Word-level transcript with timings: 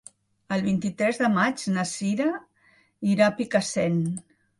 El 0.55 0.61
vint-i-tres 0.67 1.19
de 1.23 1.27
maig 1.33 1.65
na 1.75 1.83
Sira 1.89 2.29
irà 3.11 3.27
a 3.29 3.35
Picassent. 3.41 4.01